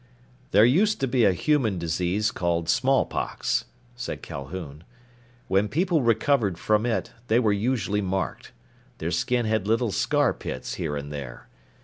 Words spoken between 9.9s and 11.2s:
scar pits here and